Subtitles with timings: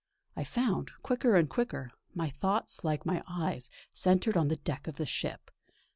[0.35, 4.95] I found, quicker and quicker, my thoughts like my eyes, centred on the deck of
[4.95, 5.51] the ship.